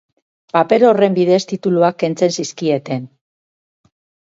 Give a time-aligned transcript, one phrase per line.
[0.55, 3.07] Paper horren bidez, tituluak kentzen zizkieten.